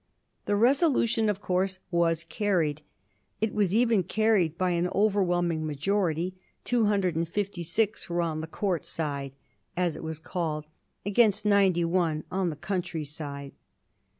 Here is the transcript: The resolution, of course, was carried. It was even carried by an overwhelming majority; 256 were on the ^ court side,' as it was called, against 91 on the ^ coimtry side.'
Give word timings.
The 0.47 0.55
resolution, 0.55 1.29
of 1.29 1.41
course, 1.41 1.77
was 1.91 2.23
carried. 2.23 2.81
It 3.39 3.53
was 3.53 3.75
even 3.75 4.01
carried 4.01 4.57
by 4.57 4.71
an 4.71 4.87
overwhelming 4.95 5.63
majority; 5.67 6.33
256 6.63 8.09
were 8.09 8.23
on 8.23 8.41
the 8.41 8.47
^ 8.47 8.49
court 8.49 8.83
side,' 8.83 9.35
as 9.77 9.95
it 9.95 10.01
was 10.03 10.17
called, 10.17 10.65
against 11.05 11.45
91 11.45 12.23
on 12.31 12.49
the 12.49 12.55
^ 12.55 12.59
coimtry 12.59 13.05
side.' 13.05 13.51